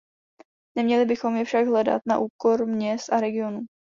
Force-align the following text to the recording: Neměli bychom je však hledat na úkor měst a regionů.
Neměli 0.77 1.05
bychom 1.05 1.35
je 1.35 1.45
však 1.45 1.67
hledat 1.67 2.01
na 2.05 2.19
úkor 2.19 2.65
měst 2.65 3.13
a 3.13 3.19
regionů. 3.19 3.61